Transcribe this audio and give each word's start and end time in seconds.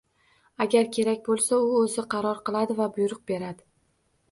Agar 0.65 0.89
kerak 0.95 1.21
bo'lsa, 1.27 1.59
u 1.67 1.77
o'zi 1.83 2.05
qaror 2.15 2.41
qiladi 2.51 2.81
va 2.83 2.91
buyruq 2.99 3.23
beradi 3.33 3.71